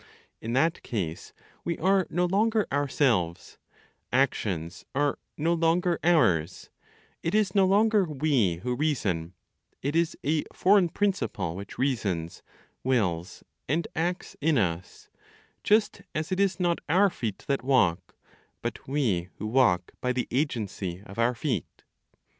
[0.41, 1.31] In that case,
[1.63, 3.59] we are no longer ourselves;
[4.11, 6.71] actions are no longer ours;
[7.21, 9.35] it is no longer we who reason;
[9.83, 12.41] it is a foreign principle which reasons,
[12.83, 15.07] wills, and acts in us,
[15.63, 18.15] just as it is not our feet that walk,
[18.63, 21.83] but we who walk by the agency of our feet.